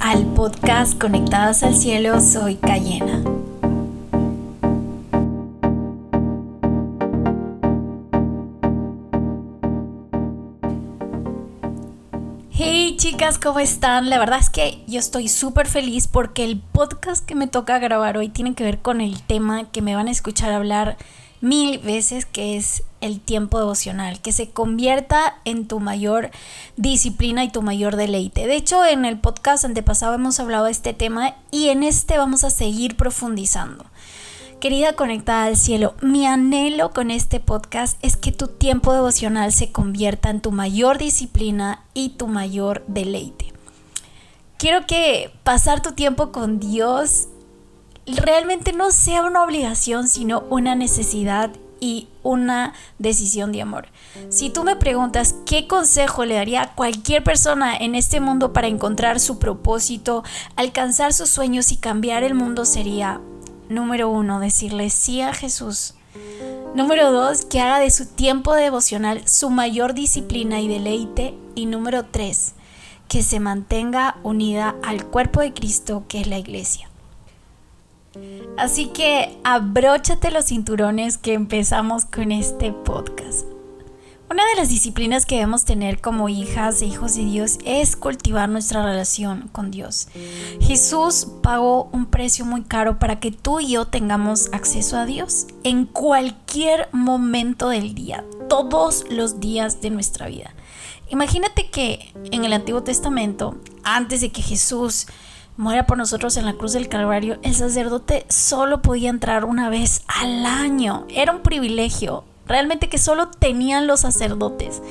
al 0.00 0.24
podcast 0.24 0.98
Conectadas 0.98 1.62
al 1.62 1.74
Cielo, 1.74 2.18
soy 2.18 2.54
Cayena. 2.56 3.22
Hey 12.50 12.96
chicas, 12.96 13.38
¿cómo 13.38 13.58
están? 13.58 14.08
La 14.08 14.18
verdad 14.18 14.38
es 14.38 14.48
que 14.48 14.82
yo 14.86 14.98
estoy 14.98 15.28
súper 15.28 15.66
feliz 15.66 16.08
porque 16.08 16.44
el 16.44 16.60
podcast 16.60 17.22
que 17.22 17.34
me 17.34 17.46
toca 17.46 17.78
grabar 17.78 18.16
hoy 18.16 18.30
tiene 18.30 18.54
que 18.54 18.64
ver 18.64 18.78
con 18.78 19.02
el 19.02 19.20
tema 19.20 19.70
que 19.70 19.82
me 19.82 19.94
van 19.94 20.08
a 20.08 20.12
escuchar 20.12 20.50
hablar 20.54 20.96
mil 21.44 21.78
veces, 21.78 22.24
que 22.24 22.56
es 22.56 22.82
el 23.02 23.20
tiempo 23.20 23.58
devocional, 23.58 24.20
que 24.22 24.32
se 24.32 24.50
convierta 24.50 25.36
en 25.44 25.68
tu 25.68 25.78
mayor 25.78 26.30
disciplina 26.76 27.44
y 27.44 27.50
tu 27.50 27.60
mayor 27.60 27.96
deleite. 27.96 28.46
De 28.46 28.56
hecho, 28.56 28.84
en 28.84 29.04
el 29.04 29.20
podcast 29.20 29.66
antepasado 29.66 30.14
hemos 30.14 30.40
hablado 30.40 30.64
de 30.64 30.70
este 30.70 30.94
tema 30.94 31.36
y 31.50 31.68
en 31.68 31.82
este 31.82 32.16
vamos 32.16 32.44
a 32.44 32.50
seguir 32.50 32.96
profundizando. 32.96 33.84
Querida 34.58 34.94
conectada 34.94 35.44
al 35.44 35.58
cielo, 35.58 35.94
mi 36.00 36.26
anhelo 36.26 36.92
con 36.92 37.10
este 37.10 37.40
podcast 37.40 37.98
es 38.02 38.16
que 38.16 38.32
tu 38.32 38.48
tiempo 38.48 38.94
devocional 38.94 39.52
se 39.52 39.70
convierta 39.70 40.30
en 40.30 40.40
tu 40.40 40.50
mayor 40.50 40.96
disciplina 40.96 41.84
y 41.92 42.10
tu 42.10 42.26
mayor 42.26 42.82
deleite. 42.88 43.52
Quiero 44.56 44.86
que 44.86 45.30
pasar 45.42 45.82
tu 45.82 45.92
tiempo 45.92 46.32
con 46.32 46.58
Dios 46.58 47.28
realmente 48.06 48.72
no 48.72 48.90
sea 48.90 49.22
una 49.22 49.42
obligación, 49.42 50.08
sino 50.08 50.44
una 50.50 50.74
necesidad 50.74 51.50
y 51.80 52.08
una 52.22 52.72
decisión 52.98 53.52
de 53.52 53.62
amor. 53.62 53.88
Si 54.30 54.50
tú 54.50 54.64
me 54.64 54.76
preguntas 54.76 55.34
qué 55.44 55.66
consejo 55.66 56.24
le 56.24 56.34
daría 56.34 56.62
a 56.62 56.74
cualquier 56.74 57.22
persona 57.22 57.76
en 57.76 57.94
este 57.94 58.20
mundo 58.20 58.52
para 58.52 58.68
encontrar 58.68 59.20
su 59.20 59.38
propósito, 59.38 60.24
alcanzar 60.56 61.12
sus 61.12 61.28
sueños 61.28 61.72
y 61.72 61.76
cambiar 61.76 62.22
el 62.22 62.34
mundo 62.34 62.64
sería, 62.64 63.20
número 63.68 64.08
uno, 64.08 64.40
decirle 64.40 64.88
sí 64.90 65.20
a 65.20 65.34
Jesús. 65.34 65.94
Número 66.74 67.12
dos, 67.12 67.44
que 67.44 67.60
haga 67.60 67.78
de 67.78 67.90
su 67.90 68.06
tiempo 68.06 68.54
devocional 68.54 69.26
su 69.28 69.50
mayor 69.50 69.94
disciplina 69.94 70.60
y 70.60 70.68
deleite. 70.68 71.34
Y 71.54 71.66
número 71.66 72.04
tres, 72.04 72.54
que 73.08 73.22
se 73.22 73.38
mantenga 73.38 74.16
unida 74.22 74.74
al 74.82 75.04
cuerpo 75.06 75.40
de 75.40 75.52
Cristo 75.52 76.04
que 76.08 76.20
es 76.20 76.26
la 76.26 76.38
iglesia. 76.38 76.88
Así 78.56 78.86
que 78.86 79.38
abróchate 79.44 80.30
los 80.30 80.46
cinturones 80.46 81.18
que 81.18 81.34
empezamos 81.34 82.04
con 82.04 82.32
este 82.32 82.72
podcast. 82.72 83.46
Una 84.30 84.46
de 84.48 84.56
las 84.56 84.70
disciplinas 84.70 85.26
que 85.26 85.34
debemos 85.36 85.64
tener 85.64 86.00
como 86.00 86.28
hijas 86.28 86.80
e 86.80 86.86
hijos 86.86 87.14
de 87.14 87.24
Dios 87.24 87.58
es 87.64 87.94
cultivar 87.94 88.48
nuestra 88.48 88.82
relación 88.82 89.48
con 89.52 89.70
Dios. 89.70 90.08
Jesús 90.60 91.28
pagó 91.42 91.90
un 91.92 92.06
precio 92.06 92.44
muy 92.46 92.62
caro 92.62 92.98
para 92.98 93.20
que 93.20 93.30
tú 93.30 93.60
y 93.60 93.72
yo 93.72 93.86
tengamos 93.86 94.48
acceso 94.52 94.96
a 94.96 95.04
Dios 95.04 95.46
en 95.62 95.84
cualquier 95.84 96.88
momento 96.90 97.68
del 97.68 97.94
día, 97.94 98.24
todos 98.48 99.04
los 99.10 99.40
días 99.40 99.82
de 99.82 99.90
nuestra 99.90 100.26
vida. 100.26 100.54
Imagínate 101.10 101.70
que 101.70 102.12
en 102.32 102.44
el 102.44 102.54
Antiguo 102.54 102.82
Testamento, 102.82 103.58
antes 103.84 104.22
de 104.22 104.32
que 104.32 104.42
Jesús 104.42 105.06
muera 105.56 105.86
por 105.86 105.98
nosotros 105.98 106.36
en 106.36 106.46
la 106.46 106.54
cruz 106.54 106.72
del 106.72 106.88
Calvario, 106.88 107.38
el 107.42 107.54
sacerdote 107.54 108.26
solo 108.28 108.82
podía 108.82 109.10
entrar 109.10 109.44
una 109.44 109.68
vez 109.68 110.02
al 110.06 110.44
año. 110.46 111.06
Era 111.08 111.32
un 111.32 111.42
privilegio, 111.42 112.24
realmente 112.46 112.88
que 112.88 112.98
solo 112.98 113.28
tenían 113.28 113.86
los 113.86 114.00
sacerdotes. 114.00 114.82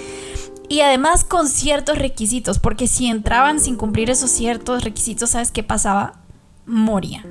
Y 0.70 0.82
además 0.82 1.24
con 1.24 1.50
ciertos 1.50 1.98
requisitos, 1.98 2.60
porque 2.60 2.88
si 2.88 3.08
entraban 3.08 3.60
sin 3.60 3.76
cumplir 3.76 4.10
esos 4.10 4.32
ciertos 4.32 4.84
requisitos, 4.84 5.32
¿sabes 5.32 5.52
qué 5.52 5.64
pasaba? 5.64 6.14
Moría, 6.66 7.26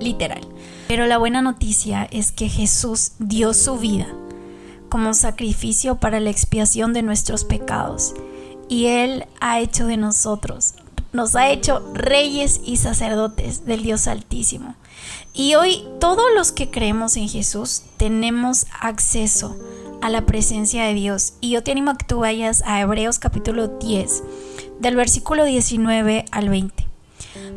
literal. 0.00 0.40
Pero 0.88 1.06
la 1.06 1.18
buena 1.18 1.40
noticia 1.40 2.06
es 2.10 2.32
que 2.32 2.48
Jesús 2.48 3.12
dio 3.18 3.54
su 3.54 3.78
vida 3.78 4.08
como 4.88 5.14
sacrificio 5.14 5.96
para 5.96 6.20
la 6.20 6.30
expiación 6.30 6.92
de 6.92 7.02
nuestros 7.02 7.44
pecados. 7.44 8.14
Y 8.68 8.86
Él 8.86 9.26
ha 9.40 9.60
hecho 9.60 9.86
de 9.86 9.96
nosotros 9.96 10.74
nos 11.14 11.36
ha 11.36 11.48
hecho 11.48 11.80
reyes 11.94 12.60
y 12.64 12.76
sacerdotes 12.76 13.64
del 13.64 13.82
Dios 13.82 14.08
Altísimo. 14.08 14.74
Y 15.32 15.54
hoy 15.54 15.84
todos 16.00 16.24
los 16.34 16.52
que 16.52 16.70
creemos 16.70 17.16
en 17.16 17.28
Jesús 17.28 17.82
tenemos 17.96 18.66
acceso 18.80 19.56
a 20.02 20.10
la 20.10 20.26
presencia 20.26 20.84
de 20.84 20.94
Dios. 20.94 21.34
Y 21.40 21.50
yo 21.50 21.62
te 21.62 21.70
animo 21.70 21.92
a 21.92 21.96
que 21.96 22.04
tú 22.04 22.18
vayas 22.18 22.62
a 22.66 22.80
Hebreos 22.80 23.20
capítulo 23.20 23.68
10, 23.68 24.22
del 24.80 24.96
versículo 24.96 25.44
19 25.44 26.24
al 26.32 26.48
20. 26.48 26.84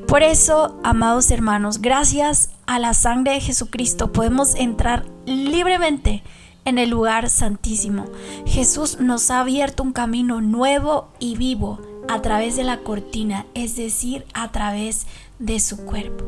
Por 0.07 0.21
eso, 0.21 0.79
amados 0.83 1.31
hermanos, 1.31 1.81
gracias 1.81 2.51
a 2.67 2.77
la 2.77 2.93
sangre 2.93 3.33
de 3.33 3.41
Jesucristo 3.41 4.13
podemos 4.13 4.55
entrar 4.55 5.05
libremente 5.25 6.23
en 6.63 6.77
el 6.77 6.91
lugar 6.91 7.29
santísimo. 7.29 8.05
Jesús 8.45 8.99
nos 8.99 9.31
ha 9.31 9.39
abierto 9.39 9.81
un 9.81 9.93
camino 9.93 10.41
nuevo 10.41 11.09
y 11.19 11.37
vivo 11.37 11.79
a 12.07 12.21
través 12.21 12.55
de 12.55 12.63
la 12.63 12.79
cortina, 12.79 13.45
es 13.53 13.75
decir, 13.75 14.25
a 14.33 14.51
través 14.51 15.07
de 15.39 15.59
su 15.59 15.85
cuerpo. 15.85 16.25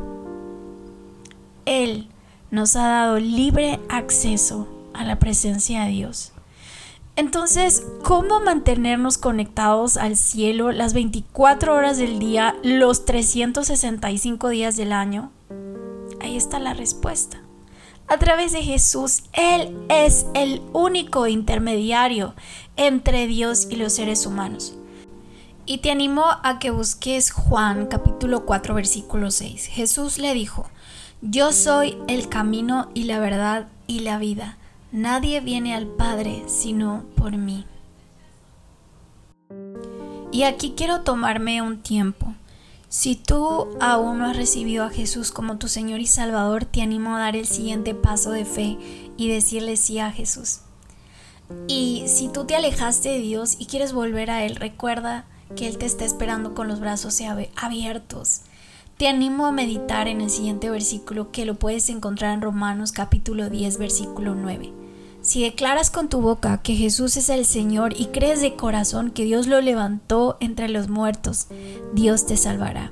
Él 1.66 2.08
nos 2.52 2.76
ha 2.76 2.88
dado 2.88 3.20
libre 3.20 3.80
acceso 3.90 4.68
a 4.94 5.04
la 5.04 5.20
presencia 5.20 5.84
de 5.84 5.92
Dios. 5.92 6.32
Entonces, 7.16 7.84
¿cómo 8.04 8.40
mantenernos 8.40 9.18
conectados 9.18 9.98
al 9.98 10.16
cielo 10.16 10.72
las 10.72 10.94
24 10.94 11.76
horas 11.76 11.98
del 11.98 12.18
día, 12.18 12.56
los 12.64 13.06
365 13.06 14.50
días 14.50 14.78
del 14.78 14.94
año? 14.94 15.32
Ahí 16.22 16.38
está 16.38 16.60
la 16.60 16.74
respuesta. 16.74 17.42
A 18.08 18.18
través 18.18 18.54
de 18.54 18.64
Jesús, 18.64 19.24
Él 19.34 19.78
es 19.90 20.26
el 20.34 20.62
único 20.74 21.28
intermediario 21.28 22.34
entre 22.78 23.28
Dios 23.28 23.68
y 23.70 23.76
los 23.76 23.94
seres 23.94 24.26
humanos. 24.26 24.79
Y 25.72 25.78
te 25.78 25.92
animo 25.92 26.26
a 26.42 26.58
que 26.58 26.72
busques 26.72 27.30
Juan 27.30 27.86
capítulo 27.86 28.44
4 28.44 28.74
versículo 28.74 29.30
6. 29.30 29.68
Jesús 29.68 30.18
le 30.18 30.34
dijo, 30.34 30.68
yo 31.22 31.52
soy 31.52 31.96
el 32.08 32.28
camino 32.28 32.90
y 32.96 33.04
la 33.04 33.20
verdad 33.20 33.68
y 33.86 34.00
la 34.00 34.18
vida. 34.18 34.58
Nadie 34.92 35.42
viene 35.42 35.76
al 35.76 35.86
Padre 35.86 36.42
sino 36.48 37.04
por 37.16 37.38
mí. 37.38 37.68
Y 40.32 40.42
aquí 40.42 40.74
quiero 40.76 41.02
tomarme 41.02 41.62
un 41.62 41.84
tiempo. 41.84 42.34
Si 42.88 43.16
tú 43.16 43.68
aún 43.80 44.18
no 44.18 44.26
has 44.26 44.38
recibido 44.38 44.86
a 44.86 44.90
Jesús 44.90 45.32
como 45.32 45.60
tu 45.60 45.68
Señor 45.68 46.00
y 46.00 46.08
Salvador, 46.08 46.66
te 46.66 46.82
animo 46.82 47.16
a 47.16 47.20
dar 47.20 47.36
el 47.36 47.46
siguiente 47.46 47.94
paso 47.94 48.32
de 48.32 48.46
fe 48.46 48.80
y 49.18 49.30
decirle 49.30 49.78
sí 49.78 50.00
a 50.00 50.12
Jesús. 50.12 50.62
Y 51.68 52.06
si 52.08 52.28
tú 52.28 52.46
te 52.46 52.56
alejaste 52.56 53.10
de 53.10 53.20
Dios 53.20 53.56
y 53.60 53.68
quieres 53.68 53.94
volver 53.94 54.32
a 54.32 54.44
Él, 54.44 54.56
recuerda 54.56 55.28
que 55.56 55.68
Él 55.68 55.78
te 55.78 55.86
está 55.86 56.06
esperando 56.06 56.54
con 56.54 56.68
los 56.68 56.80
brazos 56.80 57.20
abiertos. 57.56 58.42
Te 58.98 59.08
animo 59.08 59.46
a 59.46 59.52
meditar 59.52 60.08
en 60.08 60.22
el 60.22 60.30
siguiente 60.30 60.70
versículo 60.70 61.32
que 61.32 61.46
lo 61.46 61.56
puedes 61.56 61.90
encontrar 61.90 62.34
en 62.34 62.42
Romanos 62.42 62.92
capítulo 62.92 63.50
10 63.50 63.78
versículo 63.78 64.36
9. 64.36 64.74
Si 65.22 65.44
declaras 65.44 65.90
con 65.90 66.10
tu 66.10 66.22
boca 66.22 66.62
que 66.62 66.76
Jesús 66.76 67.18
es 67.18 67.30
el 67.30 67.46
Señor 67.46 67.94
y 67.98 68.08
crees 68.08 68.42
de 68.42 68.56
corazón 68.56 69.12
que 69.12 69.26
Dios 69.26 69.48
lo 69.48 69.62
levantó 69.62 70.38
entre 70.40 70.70
los 70.70 70.90
muertos, 70.90 71.48
Dios 71.94 72.26
te 72.26 72.38
salvará. 72.38 72.92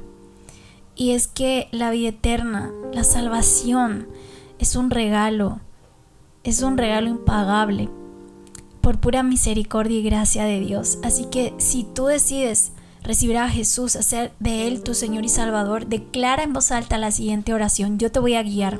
Y 0.96 1.12
es 1.12 1.28
que 1.28 1.68
la 1.72 1.92
vida 1.92 2.10
eterna, 2.10 2.72
la 2.92 3.04
salvación, 3.04 4.08
es 4.60 4.76
un 4.76 4.90
regalo, 4.90 5.60
es 6.44 6.62
un 6.62 6.78
regalo 6.78 7.08
impagable 7.10 7.90
por 8.88 9.02
pura 9.02 9.22
misericordia 9.22 10.00
y 10.00 10.02
gracia 10.02 10.46
de 10.46 10.62
Dios. 10.62 10.98
Así 11.04 11.26
que 11.26 11.54
si 11.58 11.84
tú 11.84 12.06
decides 12.06 12.72
recibir 13.04 13.36
a 13.36 13.50
Jesús, 13.50 13.98
hacer 13.98 14.32
de 14.40 14.66
Él 14.66 14.82
tu 14.82 14.94
Señor 14.94 15.26
y 15.26 15.28
Salvador, 15.28 15.88
declara 15.88 16.44
en 16.44 16.54
voz 16.54 16.72
alta 16.72 16.98
la 16.98 17.12
siguiente 17.12 17.54
oración. 17.54 18.00
Yo 18.00 18.14
te 18.14 18.22
voy 18.22 18.36
a 18.36 18.44
guiar. 18.44 18.80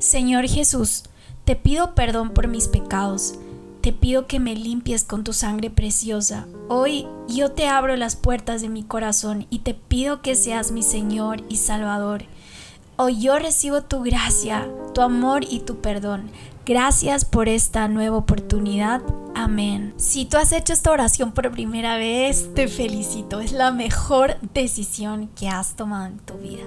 Señor 0.00 0.48
Jesús, 0.48 1.04
te 1.44 1.54
pido 1.54 1.94
perdón 1.94 2.30
por 2.30 2.48
mis 2.48 2.66
pecados. 2.66 3.38
Te 3.80 3.92
pido 3.92 4.26
que 4.26 4.40
me 4.40 4.56
limpies 4.56 5.04
con 5.04 5.22
tu 5.22 5.32
sangre 5.32 5.70
preciosa. 5.70 6.48
Hoy 6.68 7.06
yo 7.28 7.52
te 7.52 7.68
abro 7.68 7.94
las 7.94 8.16
puertas 8.16 8.60
de 8.60 8.68
mi 8.68 8.82
corazón 8.82 9.46
y 9.50 9.60
te 9.60 9.74
pido 9.74 10.20
que 10.20 10.34
seas 10.34 10.72
mi 10.72 10.82
Señor 10.82 11.44
y 11.48 11.58
Salvador. 11.58 12.24
Hoy 12.96 13.20
yo 13.20 13.38
recibo 13.38 13.82
tu 13.82 14.02
gracia, 14.02 14.68
tu 14.92 15.02
amor 15.02 15.44
y 15.48 15.60
tu 15.60 15.80
perdón. 15.80 16.32
Gracias 16.68 17.24
por 17.24 17.48
esta 17.48 17.88
nueva 17.88 18.18
oportunidad. 18.18 19.00
Amén. 19.34 19.94
Si 19.96 20.26
tú 20.26 20.36
has 20.36 20.52
hecho 20.52 20.74
esta 20.74 20.90
oración 20.90 21.32
por 21.32 21.50
primera 21.50 21.96
vez, 21.96 22.52
te 22.54 22.68
felicito. 22.68 23.40
Es 23.40 23.52
la 23.52 23.70
mejor 23.70 24.36
decisión 24.52 25.28
que 25.28 25.48
has 25.48 25.76
tomado 25.76 26.04
en 26.04 26.18
tu 26.18 26.34
vida. 26.34 26.64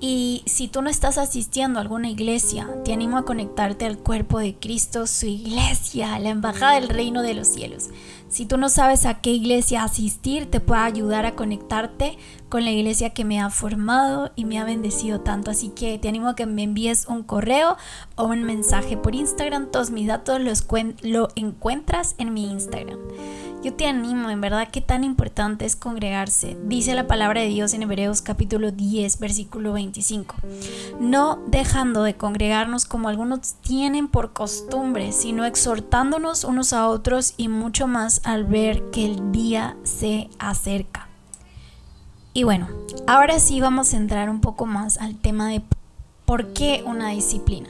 Y 0.00 0.42
si 0.46 0.66
tú 0.66 0.82
no 0.82 0.90
estás 0.90 1.16
asistiendo 1.16 1.78
a 1.78 1.82
alguna 1.82 2.10
iglesia, 2.10 2.68
te 2.84 2.92
animo 2.92 3.18
a 3.18 3.24
conectarte 3.24 3.86
al 3.86 3.98
cuerpo 3.98 4.40
de 4.40 4.56
Cristo, 4.56 5.06
su 5.06 5.26
iglesia, 5.26 6.18
la 6.18 6.30
embajada 6.30 6.74
del 6.74 6.88
reino 6.88 7.22
de 7.22 7.34
los 7.34 7.46
cielos. 7.46 7.84
Si 8.32 8.46
tú 8.46 8.56
no 8.56 8.70
sabes 8.70 9.04
a 9.04 9.20
qué 9.20 9.30
iglesia 9.30 9.84
asistir, 9.84 10.50
te 10.50 10.58
puedo 10.58 10.80
ayudar 10.80 11.26
a 11.26 11.34
conectarte 11.34 12.16
con 12.48 12.64
la 12.64 12.70
iglesia 12.70 13.10
que 13.10 13.26
me 13.26 13.38
ha 13.38 13.50
formado 13.50 14.32
y 14.36 14.46
me 14.46 14.58
ha 14.58 14.64
bendecido 14.64 15.20
tanto. 15.20 15.50
Así 15.50 15.68
que 15.68 15.98
te 15.98 16.08
animo 16.08 16.28
a 16.30 16.34
que 16.34 16.46
me 16.46 16.62
envíes 16.62 17.06
un 17.08 17.24
correo 17.24 17.76
o 18.16 18.24
un 18.24 18.42
mensaje 18.44 18.96
por 18.96 19.14
Instagram. 19.14 19.70
Todos 19.70 19.90
mis 19.90 20.06
datos 20.06 20.40
los 20.40 20.66
lo 21.02 21.28
encuentras 21.36 22.14
en 22.16 22.32
mi 22.32 22.50
Instagram. 22.50 22.98
Yo 23.62 23.72
te 23.74 23.86
animo, 23.86 24.28
en 24.28 24.40
verdad, 24.40 24.68
que 24.72 24.80
tan 24.80 25.04
importante 25.04 25.64
es 25.64 25.76
congregarse. 25.76 26.56
Dice 26.64 26.96
la 26.96 27.06
palabra 27.06 27.42
de 27.42 27.46
Dios 27.46 27.74
en 27.74 27.84
Hebreos 27.84 28.20
capítulo 28.20 28.72
10, 28.72 29.20
versículo 29.20 29.72
25. 29.74 30.34
No 30.98 31.38
dejando 31.46 32.02
de 32.02 32.16
congregarnos 32.16 32.86
como 32.86 33.08
algunos 33.08 33.54
tienen 33.60 34.08
por 34.08 34.32
costumbre, 34.32 35.12
sino 35.12 35.44
exhortándonos 35.44 36.42
unos 36.42 36.72
a 36.72 36.88
otros 36.88 37.34
y 37.36 37.46
mucho 37.46 37.86
más 37.86 38.21
al 38.24 38.44
ver 38.44 38.90
que 38.90 39.04
el 39.04 39.32
día 39.32 39.76
se 39.82 40.28
acerca. 40.38 41.08
Y 42.34 42.44
bueno, 42.44 42.68
ahora 43.06 43.38
sí 43.38 43.60
vamos 43.60 43.92
a 43.92 43.98
entrar 43.98 44.30
un 44.30 44.40
poco 44.40 44.66
más 44.66 44.98
al 44.98 45.16
tema 45.16 45.48
de 45.48 45.62
por 46.24 46.52
qué 46.54 46.82
una 46.86 47.10
disciplina. 47.10 47.68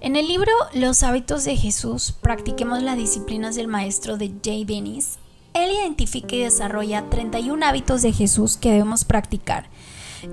En 0.00 0.16
el 0.16 0.28
libro 0.28 0.52
Los 0.74 1.02
hábitos 1.02 1.44
de 1.44 1.56
Jesús, 1.56 2.12
practiquemos 2.12 2.82
las 2.82 2.96
disciplinas 2.96 3.54
del 3.54 3.68
maestro 3.68 4.18
de 4.18 4.32
Jay 4.44 4.64
Dennis, 4.64 5.18
él 5.54 5.70
identifica 5.70 6.34
y 6.34 6.40
desarrolla 6.40 7.08
31 7.08 7.64
hábitos 7.64 8.02
de 8.02 8.12
Jesús 8.12 8.56
que 8.56 8.70
debemos 8.70 9.04
practicar. 9.04 9.68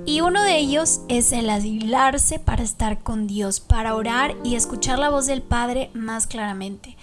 Y 0.06 0.22
uno 0.22 0.44
de 0.44 0.57
ellos 0.57 1.01
es 1.07 1.31
el 1.31 1.50
aislarse 1.50 2.39
para 2.39 2.63
estar 2.63 3.00
con 3.00 3.27
Dios, 3.27 3.60
para 3.60 3.95
orar 3.95 4.36
y 4.44 4.56
escuchar 4.56 5.00
la 5.00 5.10
voz 5.10 5.25
del 5.25 5.42
Padre 5.42 5.89
más 5.94 6.27
claramente. 6.27 6.95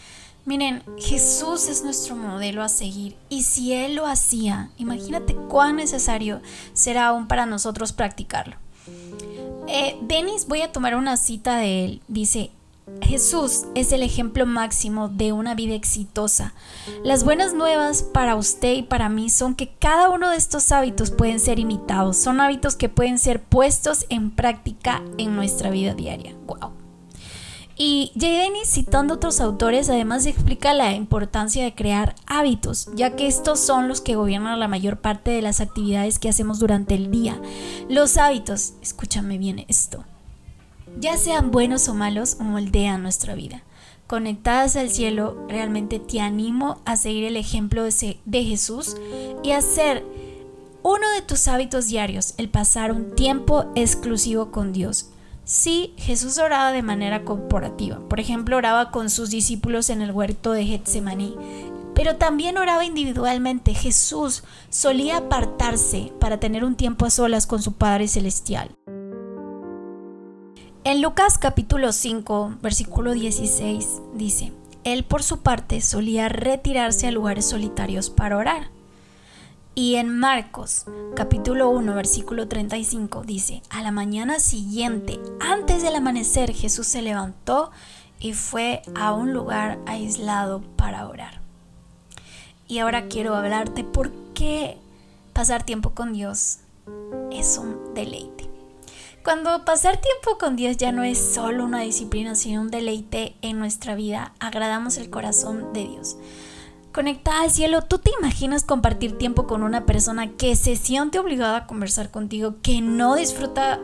Miren, 0.46 0.84
Jesús 0.96 1.68
es 1.68 1.82
nuestro 1.82 2.14
modelo 2.14 2.62
a 2.62 2.68
seguir 2.68 3.16
y 3.28 3.42
si 3.42 3.72
Él 3.72 3.96
lo 3.96 4.06
hacía, 4.06 4.70
imagínate 4.78 5.34
cuán 5.34 5.74
necesario 5.74 6.40
será 6.72 7.08
aún 7.08 7.26
para 7.26 7.46
nosotros 7.46 7.92
practicarlo. 7.92 8.56
Eh, 9.66 9.98
Denis, 10.02 10.46
voy 10.46 10.62
a 10.62 10.70
tomar 10.70 10.94
una 10.94 11.16
cita 11.16 11.56
de 11.58 11.84
él. 11.84 12.02
Dice, 12.06 12.52
Jesús 13.02 13.64
es 13.74 13.90
el 13.90 14.04
ejemplo 14.04 14.46
máximo 14.46 15.08
de 15.08 15.32
una 15.32 15.56
vida 15.56 15.74
exitosa. 15.74 16.54
Las 17.02 17.24
buenas 17.24 17.52
nuevas 17.52 18.04
para 18.04 18.36
usted 18.36 18.74
y 18.74 18.82
para 18.84 19.08
mí 19.08 19.28
son 19.30 19.56
que 19.56 19.72
cada 19.80 20.10
uno 20.10 20.30
de 20.30 20.36
estos 20.36 20.70
hábitos 20.70 21.10
pueden 21.10 21.40
ser 21.40 21.58
imitados. 21.58 22.16
Son 22.16 22.40
hábitos 22.40 22.76
que 22.76 22.88
pueden 22.88 23.18
ser 23.18 23.42
puestos 23.42 24.06
en 24.10 24.30
práctica 24.30 25.02
en 25.18 25.34
nuestra 25.34 25.70
vida 25.70 25.94
diaria. 25.94 26.36
Wow. 26.46 26.75
Y 27.78 28.12
Jay 28.18 28.36
Dennis, 28.38 28.70
citando 28.70 29.14
otros 29.14 29.40
autores, 29.40 29.90
además 29.90 30.24
explica 30.24 30.72
la 30.72 30.94
importancia 30.94 31.62
de 31.62 31.74
crear 31.74 32.14
hábitos, 32.26 32.88
ya 32.94 33.16
que 33.16 33.26
estos 33.26 33.60
son 33.60 33.86
los 33.86 34.00
que 34.00 34.16
gobiernan 34.16 34.58
la 34.58 34.66
mayor 34.66 34.98
parte 34.98 35.30
de 35.30 35.42
las 35.42 35.60
actividades 35.60 36.18
que 36.18 36.30
hacemos 36.30 36.58
durante 36.58 36.94
el 36.94 37.10
día. 37.10 37.38
Los 37.90 38.16
hábitos, 38.16 38.72
escúchame 38.80 39.36
bien 39.36 39.66
esto, 39.68 40.04
ya 40.98 41.18
sean 41.18 41.50
buenos 41.50 41.88
o 41.88 41.94
malos, 41.94 42.38
moldean 42.40 43.02
nuestra 43.02 43.34
vida. 43.34 43.62
Conectadas 44.06 44.76
al 44.76 44.88
cielo, 44.88 45.36
realmente 45.46 45.98
te 45.98 46.20
animo 46.20 46.80
a 46.86 46.96
seguir 46.96 47.24
el 47.24 47.36
ejemplo 47.36 47.82
de 47.84 48.44
Jesús 48.44 48.96
y 49.42 49.50
hacer 49.50 50.02
uno 50.82 51.10
de 51.14 51.22
tus 51.22 51.48
hábitos 51.48 51.88
diarios, 51.88 52.34
el 52.38 52.48
pasar 52.48 52.92
un 52.92 53.14
tiempo 53.16 53.66
exclusivo 53.74 54.50
con 54.50 54.72
Dios. 54.72 55.10
Sí, 55.46 55.94
Jesús 55.96 56.38
oraba 56.38 56.72
de 56.72 56.82
manera 56.82 57.22
corporativa. 57.22 58.00
Por 58.08 58.18
ejemplo, 58.18 58.56
oraba 58.56 58.90
con 58.90 59.08
sus 59.10 59.30
discípulos 59.30 59.90
en 59.90 60.02
el 60.02 60.10
huerto 60.10 60.50
de 60.50 60.66
Getsemaní. 60.66 61.36
Pero 61.94 62.16
también 62.16 62.58
oraba 62.58 62.84
individualmente. 62.84 63.72
Jesús 63.72 64.42
solía 64.70 65.18
apartarse 65.18 66.12
para 66.18 66.40
tener 66.40 66.64
un 66.64 66.74
tiempo 66.74 67.06
a 67.06 67.10
solas 67.10 67.46
con 67.46 67.62
su 67.62 67.74
Padre 67.74 68.08
Celestial. 68.08 68.72
En 70.82 71.00
Lucas 71.00 71.38
capítulo 71.38 71.92
5, 71.92 72.56
versículo 72.60 73.12
16 73.12 74.02
dice, 74.14 74.52
Él 74.82 75.04
por 75.04 75.22
su 75.22 75.42
parte 75.42 75.80
solía 75.80 76.28
retirarse 76.28 77.06
a 77.06 77.12
lugares 77.12 77.48
solitarios 77.48 78.10
para 78.10 78.36
orar. 78.36 78.75
Y 79.78 79.96
en 79.96 80.18
Marcos 80.18 80.86
capítulo 81.14 81.68
1 81.68 81.94
versículo 81.94 82.48
35 82.48 83.24
dice, 83.24 83.60
a 83.68 83.82
la 83.82 83.90
mañana 83.90 84.40
siguiente, 84.40 85.20
antes 85.38 85.82
del 85.82 85.94
amanecer, 85.94 86.54
Jesús 86.54 86.86
se 86.86 87.02
levantó 87.02 87.70
y 88.18 88.32
fue 88.32 88.80
a 88.94 89.12
un 89.12 89.34
lugar 89.34 89.78
aislado 89.84 90.62
para 90.76 91.06
orar. 91.06 91.42
Y 92.66 92.78
ahora 92.78 93.08
quiero 93.08 93.34
hablarte 93.34 93.84
por 93.84 94.12
qué 94.32 94.78
pasar 95.34 95.62
tiempo 95.62 95.90
con 95.90 96.14
Dios 96.14 96.60
es 97.30 97.58
un 97.58 97.92
deleite. 97.92 98.48
Cuando 99.22 99.66
pasar 99.66 100.00
tiempo 100.00 100.38
con 100.38 100.56
Dios 100.56 100.78
ya 100.78 100.90
no 100.90 101.02
es 101.04 101.18
solo 101.18 101.66
una 101.66 101.80
disciplina, 101.80 102.34
sino 102.34 102.62
un 102.62 102.70
deleite 102.70 103.36
en 103.42 103.58
nuestra 103.58 103.94
vida, 103.94 104.32
agradamos 104.40 104.96
el 104.96 105.10
corazón 105.10 105.74
de 105.74 105.86
Dios. 105.86 106.16
Conectada 106.96 107.42
al 107.42 107.50
cielo, 107.50 107.82
¿tú 107.82 107.98
te 107.98 108.10
imaginas 108.18 108.64
compartir 108.64 109.18
tiempo 109.18 109.46
con 109.46 109.62
una 109.62 109.84
persona 109.84 110.32
que 110.32 110.56
se 110.56 110.76
siente 110.76 111.18
obligada 111.18 111.58
a 111.58 111.66
conversar 111.66 112.10
contigo, 112.10 112.54
que 112.62 112.80
no 112.80 113.16
disfruta 113.16 113.78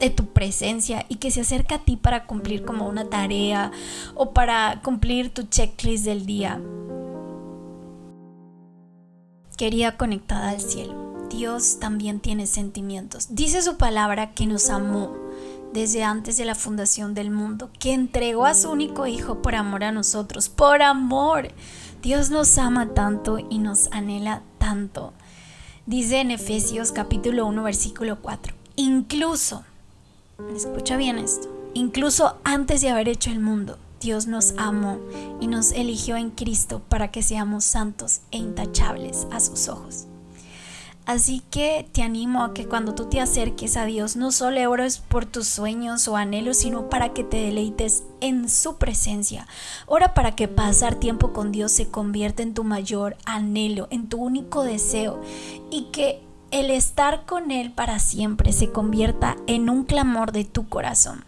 de 0.00 0.08
tu 0.08 0.28
presencia 0.28 1.04
y 1.10 1.16
que 1.16 1.30
se 1.30 1.42
acerca 1.42 1.74
a 1.74 1.84
ti 1.84 1.96
para 1.96 2.24
cumplir 2.24 2.64
como 2.64 2.88
una 2.88 3.10
tarea 3.10 3.70
o 4.14 4.32
para 4.32 4.80
cumplir 4.82 5.28
tu 5.34 5.42
checklist 5.42 6.06
del 6.06 6.24
día? 6.24 6.58
Quería 9.58 9.98
conectada 9.98 10.48
al 10.48 10.62
cielo. 10.62 11.26
Dios 11.28 11.78
también 11.80 12.18
tiene 12.18 12.46
sentimientos. 12.46 13.26
Dice 13.34 13.60
su 13.60 13.76
palabra 13.76 14.32
que 14.32 14.46
nos 14.46 14.70
amó 14.70 15.14
desde 15.74 16.02
antes 16.02 16.38
de 16.38 16.46
la 16.46 16.54
fundación 16.54 17.12
del 17.12 17.30
mundo, 17.30 17.70
que 17.78 17.92
entregó 17.92 18.46
a 18.46 18.54
su 18.54 18.70
único 18.70 19.06
Hijo 19.06 19.42
por 19.42 19.54
amor 19.54 19.84
a 19.84 19.92
nosotros, 19.92 20.48
por 20.48 20.80
amor. 20.80 21.48
Dios 22.02 22.30
nos 22.30 22.56
ama 22.58 22.94
tanto 22.94 23.38
y 23.38 23.58
nos 23.58 23.88
anhela 23.90 24.42
tanto. 24.58 25.12
Dice 25.86 26.20
en 26.20 26.30
Efesios 26.30 26.92
capítulo 26.92 27.44
1 27.46 27.62
versículo 27.64 28.20
4, 28.20 28.54
incluso, 28.76 29.64
escucha 30.54 30.96
bien 30.96 31.18
esto, 31.18 31.48
incluso 31.74 32.36
antes 32.44 32.82
de 32.82 32.90
haber 32.90 33.08
hecho 33.08 33.30
el 33.30 33.40
mundo, 33.40 33.78
Dios 34.00 34.28
nos 34.28 34.54
amó 34.58 34.98
y 35.40 35.48
nos 35.48 35.72
eligió 35.72 36.16
en 36.16 36.30
Cristo 36.30 36.82
para 36.88 37.10
que 37.10 37.24
seamos 37.24 37.64
santos 37.64 38.20
e 38.30 38.36
intachables 38.38 39.26
a 39.32 39.40
sus 39.40 39.68
ojos. 39.68 40.06
Así 41.08 41.42
que 41.50 41.88
te 41.90 42.02
animo 42.02 42.44
a 42.44 42.52
que 42.52 42.66
cuando 42.66 42.94
tú 42.94 43.06
te 43.06 43.18
acerques 43.18 43.78
a 43.78 43.86
Dios, 43.86 44.14
no 44.14 44.30
solo 44.30 44.70
ores 44.70 44.98
por 44.98 45.24
tus 45.24 45.48
sueños 45.48 46.06
o 46.06 46.16
anhelos, 46.16 46.58
sino 46.58 46.90
para 46.90 47.14
que 47.14 47.24
te 47.24 47.38
deleites 47.38 48.02
en 48.20 48.50
su 48.50 48.76
presencia. 48.76 49.46
Ora 49.86 50.12
para 50.12 50.36
que 50.36 50.48
pasar 50.48 50.96
tiempo 50.96 51.32
con 51.32 51.50
Dios 51.50 51.72
se 51.72 51.88
convierta 51.88 52.42
en 52.42 52.52
tu 52.52 52.62
mayor 52.62 53.16
anhelo, 53.24 53.88
en 53.90 54.10
tu 54.10 54.18
único 54.18 54.64
deseo 54.64 55.18
y 55.70 55.84
que 55.92 56.20
el 56.50 56.70
estar 56.70 57.24
con 57.24 57.52
Él 57.52 57.72
para 57.72 58.00
siempre 58.00 58.52
se 58.52 58.70
convierta 58.70 59.38
en 59.46 59.70
un 59.70 59.84
clamor 59.84 60.32
de 60.32 60.44
tu 60.44 60.68
corazón. 60.68 61.24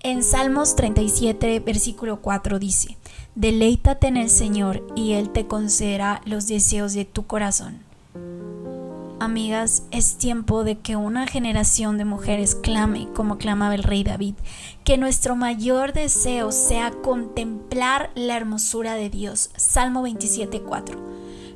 En 0.00 0.22
Salmos 0.22 0.76
37, 0.76 1.58
versículo 1.60 2.20
4 2.20 2.58
dice, 2.58 2.98
Deleítate 3.34 4.08
en 4.08 4.18
el 4.18 4.28
Señor 4.28 4.86
y 4.94 5.12
Él 5.14 5.30
te 5.30 5.46
concederá 5.46 6.20
los 6.26 6.48
deseos 6.48 6.92
de 6.92 7.06
tu 7.06 7.26
corazón. 7.26 7.83
Amigas, 9.24 9.84
es 9.90 10.18
tiempo 10.18 10.64
de 10.64 10.78
que 10.78 10.96
una 10.96 11.26
generación 11.26 11.96
de 11.98 12.04
mujeres 12.04 12.54
clame 12.54 13.08
como 13.14 13.38
clamaba 13.38 13.74
el 13.74 13.82
rey 13.82 14.04
David, 14.04 14.34
que 14.84 14.98
nuestro 14.98 15.34
mayor 15.34 15.92
deseo 15.94 16.52
sea 16.52 16.90
contemplar 16.90 18.10
la 18.14 18.36
hermosura 18.36 18.94
de 18.96 19.08
Dios. 19.08 19.50
Salmo 19.56 20.06
27.4. 20.06 20.98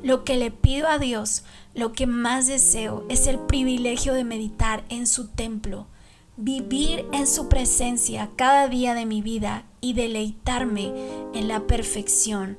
Lo 0.03 0.25
que 0.25 0.37
le 0.37 0.51
pido 0.51 0.89
a 0.89 0.99
Dios, 0.99 1.45
lo 1.75 1.93
que 1.93 2.07
más 2.07 2.47
deseo 2.47 3.05
es 3.09 3.27
el 3.27 3.39
privilegio 3.39 4.15
de 4.15 4.25
meditar 4.25 4.85
en 4.89 5.07
su 5.07 5.29
templo, 5.29 5.87
vivir 6.37 7.05
en 7.13 7.27
su 7.27 7.49
presencia 7.49 8.31
cada 8.37 8.69
día 8.69 8.95
de 8.95 9.05
mi 9.05 9.21
vida 9.21 9.65
y 9.81 9.93
deleitarme 9.93 10.93
en 11.35 11.49
la 11.49 11.67
perfección 11.67 12.57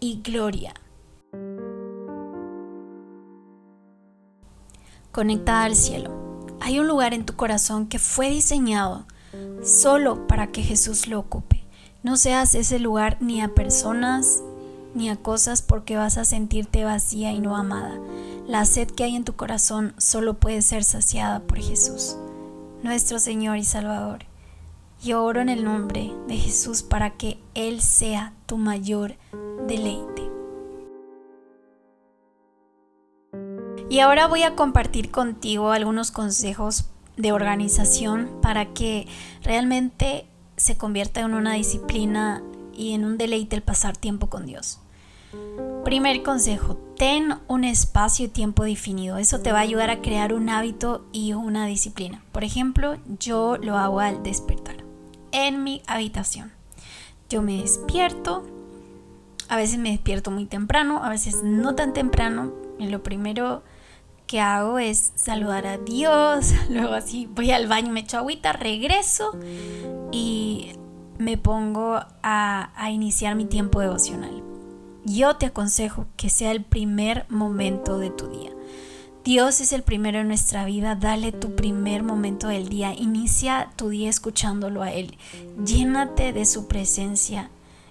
y 0.00 0.20
gloria 0.22 0.74
conectada 5.12 5.64
al 5.64 5.76
cielo. 5.76 6.10
Hay 6.60 6.80
un 6.80 6.88
lugar 6.88 7.14
en 7.14 7.24
tu 7.24 7.36
corazón 7.36 7.86
que 7.86 7.98
fue 7.98 8.30
diseñado 8.30 9.06
solo 9.62 10.26
para 10.26 10.48
que 10.48 10.62
Jesús 10.62 11.06
lo 11.06 11.18
ocupe. 11.18 11.64
No 12.02 12.16
seas 12.16 12.54
ese 12.54 12.78
lugar 12.78 13.18
ni 13.20 13.40
a 13.40 13.54
personas 13.54 14.42
ni 14.94 15.08
a 15.08 15.16
cosas 15.16 15.62
porque 15.62 15.96
vas 15.96 16.18
a 16.18 16.24
sentirte 16.24 16.84
vacía 16.84 17.32
y 17.32 17.40
no 17.40 17.56
amada. 17.56 17.98
La 18.46 18.64
sed 18.64 18.90
que 18.90 19.04
hay 19.04 19.16
en 19.16 19.24
tu 19.24 19.34
corazón 19.34 19.94
solo 19.98 20.34
puede 20.34 20.62
ser 20.62 20.84
saciada 20.84 21.40
por 21.40 21.58
Jesús. 21.58 22.16
nuestro 22.82 23.20
Señor 23.20 23.58
y 23.58 23.64
Salvador. 23.64 24.24
Y 25.04 25.12
oro 25.12 25.40
en 25.40 25.48
el 25.48 25.62
nombre 25.62 26.12
de 26.26 26.36
Jesús 26.36 26.82
para 26.82 27.10
que 27.10 27.38
Él 27.54 27.80
sea 27.80 28.32
tu 28.46 28.56
mayor 28.56 29.14
deleite. 29.68 30.31
Y 33.92 34.00
ahora 34.00 34.26
voy 34.26 34.42
a 34.42 34.56
compartir 34.56 35.10
contigo 35.10 35.70
algunos 35.70 36.12
consejos 36.12 36.86
de 37.18 37.30
organización 37.30 38.30
para 38.40 38.72
que 38.72 39.06
realmente 39.42 40.24
se 40.56 40.78
convierta 40.78 41.20
en 41.20 41.34
una 41.34 41.52
disciplina 41.52 42.42
y 42.74 42.94
en 42.94 43.04
un 43.04 43.18
deleite 43.18 43.54
el 43.54 43.60
pasar 43.60 43.94
tiempo 43.94 44.28
con 44.30 44.46
Dios. 44.46 44.78
Primer 45.84 46.22
consejo, 46.22 46.78
ten 46.96 47.34
un 47.48 47.64
espacio 47.64 48.24
y 48.24 48.28
tiempo 48.28 48.64
definido. 48.64 49.18
Eso 49.18 49.40
te 49.40 49.52
va 49.52 49.58
a 49.58 49.62
ayudar 49.62 49.90
a 49.90 50.00
crear 50.00 50.32
un 50.32 50.48
hábito 50.48 51.04
y 51.12 51.34
una 51.34 51.66
disciplina. 51.66 52.22
Por 52.32 52.44
ejemplo, 52.44 52.96
yo 53.18 53.58
lo 53.58 53.76
hago 53.76 54.00
al 54.00 54.22
despertar 54.22 54.76
en 55.32 55.64
mi 55.64 55.82
habitación. 55.86 56.50
Yo 57.28 57.42
me 57.42 57.60
despierto, 57.60 58.42
a 59.50 59.56
veces 59.56 59.78
me 59.78 59.90
despierto 59.90 60.30
muy 60.30 60.46
temprano, 60.46 61.04
a 61.04 61.10
veces 61.10 61.42
no 61.42 61.74
tan 61.74 61.92
temprano. 61.92 62.52
Y 62.78 62.88
lo 62.88 63.02
primero 63.02 63.62
hago 64.40 64.78
es 64.78 65.12
saludar 65.14 65.66
a 65.66 65.78
Dios, 65.78 66.52
luego 66.70 66.94
así 66.94 67.26
voy 67.26 67.50
al 67.50 67.66
baño, 67.68 67.92
me 67.92 68.00
echo 68.00 68.18
agüita, 68.18 68.52
regreso 68.52 69.36
y 70.10 70.72
me 71.18 71.36
pongo 71.36 72.00
a, 72.22 72.72
a 72.74 72.90
iniciar 72.90 73.34
mi 73.34 73.44
tiempo 73.44 73.80
devocional. 73.80 74.42
Yo 75.04 75.36
te 75.36 75.46
aconsejo 75.46 76.06
que 76.16 76.30
sea 76.30 76.52
el 76.52 76.62
primer 76.62 77.26
momento 77.28 77.98
de 77.98 78.10
tu 78.10 78.28
día. 78.28 78.50
Dios 79.24 79.60
es 79.60 79.72
el 79.72 79.84
primero 79.84 80.18
en 80.18 80.26
nuestra 80.26 80.64
vida, 80.64 80.96
dale 80.96 81.30
tu 81.30 81.54
primer 81.54 82.02
momento 82.02 82.48
del 82.48 82.68
día, 82.68 82.92
inicia 82.92 83.70
tu 83.76 83.90
día 83.90 84.10
escuchándolo 84.10 84.82
a 84.82 84.92
Él, 84.92 85.16
llénate 85.64 86.32
de 86.32 86.44
su 86.44 86.66
presencia, 86.66 87.48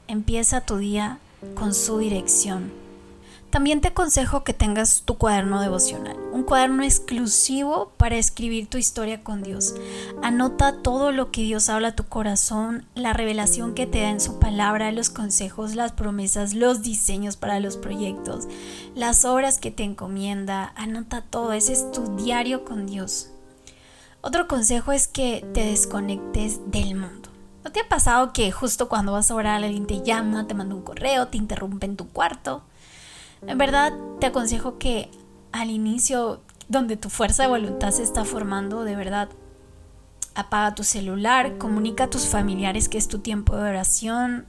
empieza 0.09 0.65
tu 0.65 0.75
día 0.75 1.19
con 1.55 1.73
su 1.73 1.99
dirección. 1.99 2.80
También 3.51 3.81
te 3.81 3.89
aconsejo 3.89 4.45
que 4.45 4.53
tengas 4.53 5.01
tu 5.03 5.17
cuaderno 5.17 5.59
devocional, 5.59 6.15
un 6.31 6.43
cuaderno 6.43 6.83
exclusivo 6.83 7.91
para 7.97 8.15
escribir 8.15 8.67
tu 8.67 8.77
historia 8.77 9.25
con 9.25 9.43
Dios. 9.43 9.75
Anota 10.23 10.81
todo 10.81 11.11
lo 11.11 11.31
que 11.31 11.41
Dios 11.41 11.67
habla 11.67 11.89
a 11.89 11.95
tu 11.95 12.05
corazón, 12.05 12.85
la 12.95 13.11
revelación 13.11 13.73
que 13.75 13.85
te 13.85 14.03
da 14.03 14.09
en 14.09 14.21
su 14.21 14.39
palabra, 14.39 14.93
los 14.93 15.09
consejos, 15.09 15.75
las 15.75 15.91
promesas, 15.91 16.53
los 16.53 16.81
diseños 16.81 17.35
para 17.35 17.59
los 17.59 17.75
proyectos, 17.75 18.47
las 18.95 19.25
obras 19.25 19.57
que 19.57 19.69
te 19.69 19.83
encomienda. 19.83 20.71
Anota 20.77 21.21
todo, 21.21 21.51
ese 21.51 21.73
es 21.73 21.91
tu 21.91 22.15
diario 22.15 22.63
con 22.63 22.87
Dios. 22.87 23.31
Otro 24.21 24.47
consejo 24.47 24.93
es 24.93 25.09
que 25.09 25.45
te 25.53 25.65
desconectes 25.65 26.61
del 26.71 26.95
mundo. 26.95 27.27
¿No 27.65 27.71
te 27.73 27.81
ha 27.81 27.89
pasado 27.89 28.31
que 28.31 28.49
justo 28.53 28.87
cuando 28.87 29.11
vas 29.11 29.29
a 29.29 29.35
orar 29.35 29.61
alguien 29.61 29.87
te 29.87 30.01
llama, 30.01 30.47
te 30.47 30.53
manda 30.53 30.73
un 30.73 30.83
correo, 30.83 31.27
te 31.27 31.37
interrumpe 31.37 31.85
en 31.85 31.97
tu 31.97 32.07
cuarto? 32.07 32.63
En 33.47 33.57
verdad 33.57 33.93
te 34.19 34.27
aconsejo 34.27 34.77
que 34.77 35.09
al 35.51 35.69
inicio, 35.69 36.41
donde 36.67 36.97
tu 36.97 37.09
fuerza 37.09 37.43
de 37.43 37.49
voluntad 37.49 37.91
se 37.91 38.03
está 38.03 38.23
formando, 38.23 38.83
de 38.83 38.95
verdad, 38.95 39.29
apaga 40.35 40.75
tu 40.75 40.83
celular, 40.83 41.57
comunica 41.57 42.05
a 42.05 42.09
tus 42.09 42.27
familiares 42.27 42.87
que 42.87 42.97
es 42.97 43.07
tu 43.07 43.19
tiempo 43.19 43.55
de 43.55 43.69
oración. 43.69 44.45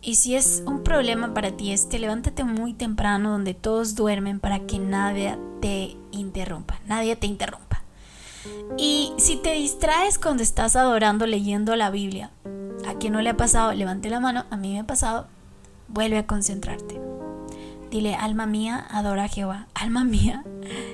Y 0.00 0.16
si 0.16 0.36
es 0.36 0.62
un 0.66 0.82
problema 0.82 1.32
para 1.32 1.56
ti 1.56 1.72
este, 1.72 1.98
levántate 1.98 2.44
muy 2.44 2.74
temprano 2.74 3.30
donde 3.30 3.54
todos 3.54 3.94
duermen 3.94 4.38
para 4.38 4.60
que 4.60 4.78
nadie 4.78 5.38
te 5.60 5.96
interrumpa, 6.12 6.78
nadie 6.86 7.16
te 7.16 7.26
interrumpa. 7.26 7.82
Y 8.76 9.14
si 9.16 9.36
te 9.36 9.52
distraes 9.54 10.18
cuando 10.18 10.42
estás 10.42 10.76
adorando 10.76 11.26
leyendo 11.26 11.74
la 11.76 11.88
Biblia, 11.88 12.30
a 12.86 12.94
quien 12.94 13.14
no 13.14 13.22
le 13.22 13.30
ha 13.30 13.36
pasado, 13.36 13.72
levante 13.72 14.10
la 14.10 14.20
mano, 14.20 14.44
a 14.50 14.56
mí 14.58 14.74
me 14.74 14.80
ha 14.80 14.86
pasado, 14.86 15.26
vuelve 15.88 16.18
a 16.18 16.26
concentrarte. 16.26 17.13
Dile, 17.94 18.16
alma 18.16 18.44
mía, 18.46 18.88
adora 18.90 19.22
a 19.22 19.28
Jehová. 19.28 19.68
Alma 19.74 20.02
mía, 20.02 20.42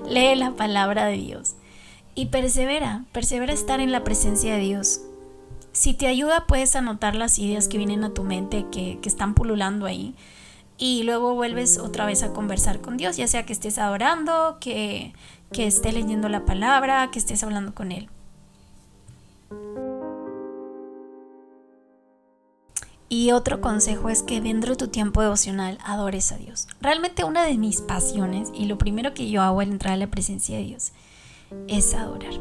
lee 0.06 0.34
la 0.34 0.50
palabra 0.50 1.06
de 1.06 1.16
Dios. 1.16 1.54
Y 2.14 2.26
persevera, 2.26 3.06
persevera 3.10 3.54
estar 3.54 3.80
en 3.80 3.90
la 3.90 4.04
presencia 4.04 4.52
de 4.52 4.60
Dios. 4.60 5.00
Si 5.72 5.94
te 5.94 6.08
ayuda, 6.08 6.44
puedes 6.46 6.76
anotar 6.76 7.16
las 7.16 7.38
ideas 7.38 7.68
que 7.68 7.78
vienen 7.78 8.04
a 8.04 8.12
tu 8.12 8.22
mente, 8.22 8.66
que, 8.70 8.98
que 9.00 9.08
están 9.08 9.32
pululando 9.32 9.86
ahí. 9.86 10.14
Y 10.76 11.04
luego 11.04 11.34
vuelves 11.34 11.78
otra 11.78 12.04
vez 12.04 12.22
a 12.22 12.34
conversar 12.34 12.82
con 12.82 12.98
Dios, 12.98 13.16
ya 13.16 13.28
sea 13.28 13.46
que 13.46 13.54
estés 13.54 13.78
adorando, 13.78 14.58
que, 14.60 15.14
que 15.54 15.66
estés 15.66 15.94
leyendo 15.94 16.28
la 16.28 16.44
palabra, 16.44 17.10
que 17.10 17.18
estés 17.18 17.42
hablando 17.42 17.74
con 17.74 17.92
Él. 17.92 18.10
Y 23.12 23.32
otro 23.32 23.60
consejo 23.60 24.08
es 24.08 24.22
que 24.22 24.40
dentro 24.40 24.70
de 24.70 24.76
tu 24.76 24.86
tiempo 24.86 25.20
devocional 25.20 25.78
adores 25.84 26.30
a 26.30 26.36
Dios. 26.36 26.68
Realmente 26.80 27.24
una 27.24 27.44
de 27.44 27.58
mis 27.58 27.80
pasiones 27.80 28.50
y 28.54 28.66
lo 28.66 28.78
primero 28.78 29.14
que 29.14 29.28
yo 29.28 29.42
hago 29.42 29.60
al 29.60 29.72
entrar 29.72 29.94
a 29.94 29.96
la 29.96 30.06
presencia 30.06 30.56
de 30.56 30.62
Dios 30.62 30.92
es 31.66 31.92
adorar. 31.92 32.34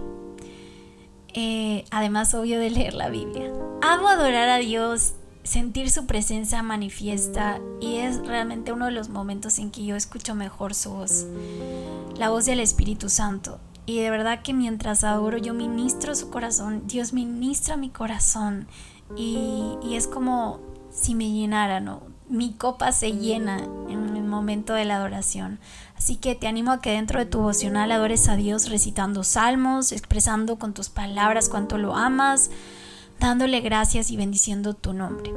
Eh, 1.34 1.86
además, 1.90 2.36
obvio 2.36 2.60
de 2.60 2.70
leer 2.70 2.94
la 2.94 3.10
Biblia. 3.10 3.52
Amo 3.82 4.10
adorar 4.10 4.48
a 4.48 4.58
Dios, 4.58 5.14
sentir 5.42 5.90
su 5.90 6.06
presencia 6.06 6.62
manifiesta 6.62 7.60
y 7.82 7.96
es 7.98 8.20
realmente 8.28 8.72
uno 8.72 8.86
de 8.86 8.92
los 8.92 9.10
momentos 9.10 9.58
en 9.58 9.72
que 9.72 9.84
yo 9.84 9.96
escucho 9.96 10.36
mejor 10.36 10.76
su 10.76 10.92
voz, 10.92 11.26
la 12.16 12.30
voz 12.30 12.46
del 12.46 12.60
Espíritu 12.60 13.10
Santo. 13.10 13.60
Y 13.88 14.02
de 14.02 14.12
verdad 14.12 14.44
que 14.44 14.54
mientras 14.54 15.04
adoro 15.04 15.40
yo 15.40 15.56
ministro 15.56 16.14
su 16.14 16.30
corazón, 16.30 16.84
Dios 16.86 17.12
ministra 17.12 17.76
mi 17.76 17.90
corazón 17.90 18.68
y, 19.16 19.78
es 19.92 20.08
como 20.08 20.60
si 20.92 21.16
me 21.16 21.32
llenara, 21.32 21.80
¿no? 21.80 22.02
Mi 22.30 22.54
copa 22.54 22.92
se 22.92 23.14
llena 23.14 23.58
en 23.90 24.16
el 24.16 24.24
momento 24.24 24.74
de 24.74 24.86
la 24.86 24.98
adoración. 24.98 25.60
Así 25.98 26.16
que 26.16 26.36
te 26.36 26.48
animo 26.48 26.72
a 26.72 26.82
que 26.82 26.92
dentro 26.92 27.20
de 27.20 27.26
tu 27.26 27.40
devocional 27.40 27.92
adores 27.92 28.30
a 28.30 28.36
Dios 28.36 28.70
recitando 28.70 29.24
salmos, 29.24 29.92
expresando 29.92 30.60
con 30.60 30.74
tus 30.74 30.90
palabras 30.90 31.50
cuánto 31.50 31.78
lo 31.78 31.96
amas, 31.96 32.52
dándole 33.20 33.62
gracias 33.62 34.12
y 34.12 34.18
bendiciendo 34.18 34.76
tu 34.76 34.94
nombre. 34.94 35.34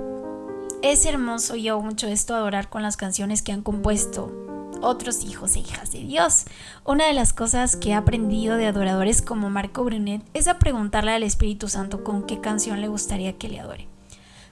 Es 0.83 1.07
hermoso 1.07 1.57
y 1.57 1.69
hago 1.69 1.83
mucho 1.83 2.09
esto 2.09 2.35
adorar 2.35 2.69
con 2.69 2.83
las 2.83 2.97
canciones 2.97 3.41
que 3.41 3.53
han 3.53 3.63
compuesto 3.63 4.52
otros 4.83 5.25
hijos 5.25 5.57
e 5.57 5.61
hijas 5.61 5.93
de 5.93 6.01
Dios. 6.01 6.45
Una 6.85 7.07
de 7.07 7.13
las 7.15 7.33
cosas 7.33 7.77
que 7.77 7.91
he 7.91 7.95
aprendido 7.95 8.57
de 8.57 8.67
adoradores 8.67 9.23
como 9.23 9.49
Marco 9.49 9.85
Brunet 9.85 10.23
es 10.35 10.49
a 10.49 10.59
preguntarle 10.59 11.13
al 11.13 11.23
Espíritu 11.23 11.69
Santo 11.69 12.05
con 12.05 12.25
qué 12.25 12.41
canción 12.41 12.81
le 12.81 12.89
gustaría 12.89 13.39
que 13.39 13.49
le 13.49 13.61
adore. 13.61 13.89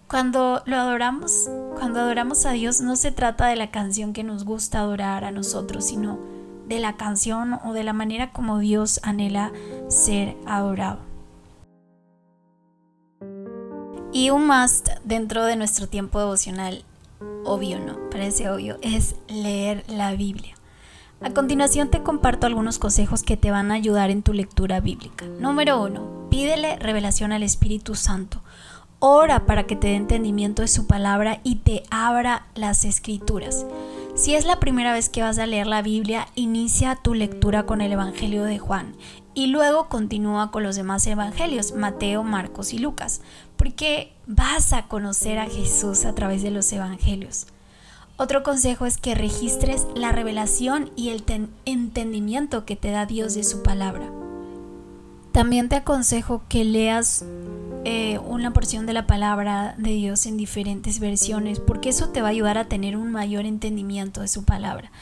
Cuando 0.08 0.62
lo 0.66 0.76
adoramos, 0.76 1.48
cuando 1.78 2.00
adoramos 2.00 2.44
a 2.44 2.50
Dios, 2.50 2.80
no 2.80 2.96
se 2.96 3.12
trata 3.12 3.46
de 3.46 3.54
la 3.54 3.70
canción 3.70 4.12
que 4.12 4.24
nos 4.24 4.44
gusta 4.44 4.80
adorar 4.80 5.24
a 5.24 5.30
nosotros, 5.30 5.84
sino 5.84 6.18
de 6.66 6.80
la 6.80 6.96
canción 6.96 7.60
o 7.64 7.72
de 7.72 7.84
la 7.84 7.92
manera 7.92 8.32
como 8.32 8.58
Dios 8.58 8.98
anhela 9.02 9.52
ser 9.88 10.36
adorado. 10.46 10.98
Y 14.12 14.30
un 14.30 14.48
must 14.48 14.88
dentro 15.04 15.44
de 15.44 15.54
nuestro 15.54 15.86
tiempo 15.88 16.18
devocional 16.18 16.84
obvio 17.50 17.80
no, 17.80 17.98
parece 18.10 18.48
obvio, 18.48 18.78
es 18.80 19.16
leer 19.28 19.84
la 19.88 20.12
Biblia. 20.12 20.54
A 21.20 21.30
continuación 21.30 21.90
te 21.90 22.02
comparto 22.02 22.46
algunos 22.46 22.78
consejos 22.78 23.24
que 23.24 23.36
te 23.36 23.50
van 23.50 23.70
a 23.72 23.74
ayudar 23.74 24.10
en 24.10 24.22
tu 24.22 24.32
lectura 24.32 24.80
bíblica. 24.80 25.26
Número 25.26 25.82
uno, 25.82 26.28
pídele 26.30 26.76
revelación 26.76 27.32
al 27.32 27.42
Espíritu 27.42 27.96
Santo. 27.96 28.40
Ora 29.00 29.46
para 29.46 29.64
que 29.66 29.74
te 29.74 29.88
dé 29.88 29.96
entendimiento 29.96 30.62
de 30.62 30.68
su 30.68 30.86
palabra 30.86 31.40
y 31.42 31.56
te 31.56 31.82
abra 31.90 32.46
las 32.54 32.84
escrituras. 32.84 33.66
Si 34.14 34.34
es 34.34 34.44
la 34.44 34.60
primera 34.60 34.92
vez 34.92 35.08
que 35.08 35.22
vas 35.22 35.38
a 35.38 35.46
leer 35.46 35.66
la 35.66 35.82
Biblia, 35.82 36.28
inicia 36.36 36.96
tu 36.96 37.14
lectura 37.14 37.64
con 37.66 37.80
el 37.80 37.92
Evangelio 37.92 38.44
de 38.44 38.58
Juan 38.58 38.94
y 39.34 39.46
luego 39.46 39.88
continúa 39.88 40.50
con 40.50 40.62
los 40.62 40.76
demás 40.76 41.06
evangelios, 41.06 41.72
Mateo, 41.72 42.22
Marcos 42.22 42.72
y 42.72 42.78
Lucas, 42.78 43.22
porque 43.60 44.10
vas 44.26 44.72
a 44.72 44.88
conocer 44.88 45.38
a 45.38 45.46
Jesús 45.46 46.06
a 46.06 46.14
través 46.14 46.42
de 46.42 46.50
los 46.50 46.72
evangelios. 46.72 47.46
Otro 48.16 48.42
consejo 48.42 48.86
es 48.86 48.96
que 48.96 49.14
registres 49.14 49.86
la 49.94 50.12
revelación 50.12 50.90
y 50.96 51.10
el 51.10 51.22
entendimiento 51.66 52.64
que 52.64 52.76
te 52.76 52.90
da 52.90 53.04
Dios 53.04 53.34
de 53.34 53.44
su 53.44 53.62
palabra. 53.62 54.10
También 55.32 55.68
te 55.68 55.76
aconsejo 55.76 56.42
que 56.48 56.64
leas 56.64 57.24
eh, 57.84 58.18
una 58.26 58.52
porción 58.52 58.84
de 58.84 58.92
la 58.92 59.06
palabra 59.06 59.74
de 59.78 59.92
Dios 59.92 60.26
en 60.26 60.36
diferentes 60.36 61.00
versiones, 61.00 61.60
porque 61.60 61.88
eso 61.88 62.10
te 62.10 62.20
va 62.20 62.28
a 62.28 62.30
ayudar 62.30 62.58
a 62.58 62.66
tener 62.66 62.94
un 62.96 63.10
mayor 63.10 63.46
entendimiento 63.46 64.20
de 64.20 64.28
su 64.28 64.44
palabra. 64.44 64.92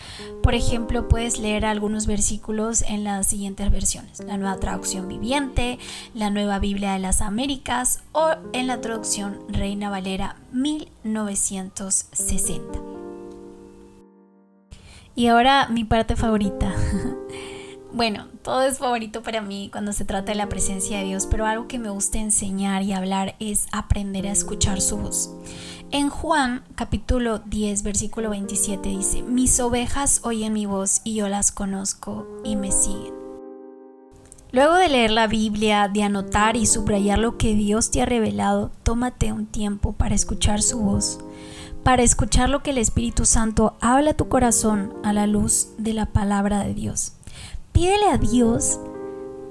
Por 0.42 0.54
ejemplo, 0.54 1.08
puedes 1.08 1.38
leer 1.38 1.64
algunos 1.64 2.06
versículos 2.06 2.82
en 2.82 3.02
las 3.04 3.26
siguientes 3.26 3.73
versiones, 3.73 4.20
la 4.20 4.37
nueva 4.37 4.61
traducción 4.61 5.08
viviente, 5.08 5.78
la 6.14 6.30
nueva 6.30 6.61
Biblia 6.61 6.92
de 6.92 7.00
las 7.00 7.20
Américas 7.20 8.02
o 8.12 8.30
en 8.52 8.68
la 8.68 8.80
traducción 8.80 9.40
Reina 9.49 9.90
Valera 9.90 10.37
1960. 10.52 12.78
Y 15.16 15.26
ahora 15.26 15.66
mi 15.68 15.82
parte 15.85 16.14
favorita. 16.14 16.73
Bueno, 17.90 18.26
todo 18.42 18.62
es 18.62 18.78
favorito 18.78 19.23
para 19.23 19.40
mí 19.40 19.71
cuando 19.73 19.95
se 19.95 20.04
trata 20.04 20.33
de 20.33 20.38
la 20.38 20.50
presencia 20.50 20.99
de 20.99 21.04
Dios, 21.04 21.26
pero 21.26 21.47
algo 21.47 21.68
que 21.68 21.78
me 21.78 21.88
gusta 21.88 22.18
enseñar 22.18 22.83
y 22.83 22.92
hablar 22.92 23.35
es 23.40 23.66
aprender 23.73 24.26
a 24.26 24.33
escuchar 24.33 24.83
su 24.83 24.99
voz. 24.99 25.30
En 25.90 26.11
Juan 26.11 26.64
capítulo 26.75 27.38
10 27.38 27.83
versículo 27.83 28.28
27 28.28 28.90
dice, 28.90 29.23
mis 29.23 29.59
ovejas 29.59 30.21
oyen 30.23 30.52
mi 30.52 30.66
voz 30.66 31.00
y 31.02 31.14
yo 31.14 31.28
las 31.28 31.50
conozco 31.50 32.26
y 32.45 32.57
me 32.57 32.73
siguen. 32.73 33.14
Luego 34.52 34.75
de 34.75 34.88
leer 34.88 35.11
la 35.11 35.26
Biblia, 35.26 35.88
de 35.88 36.02
anotar 36.02 36.57
y 36.57 36.66
subrayar 36.66 37.18
lo 37.18 37.38
que 37.38 37.54
Dios 37.54 37.90
te 37.90 38.02
ha 38.02 38.07
revelado, 38.07 38.71
tómate 38.83 39.33
un 39.33 39.47
tiempo 39.47 39.95
para 39.95 40.14
escuchar 40.14 40.61
su 40.62 40.78
voz, 40.78 41.21
para 41.85 42.02
escuchar 42.02 42.50
lo 42.50 42.62
que 42.62 42.71
el 42.71 42.78
Espíritu 42.78 43.25
Santo 43.25 43.76
habla 43.80 44.11
a 44.11 44.16
tu 44.16 44.28
corazón 44.28 44.92
a 45.04 45.14
la 45.14 45.26
luz 45.26 45.68
de 45.78 45.95
la 45.95 46.07
palabra 46.07 46.64
de 46.64 46.75
Dios. 46.75 47.17
Pídele 47.78 48.08
a 48.11 48.18
Dios 48.18 48.80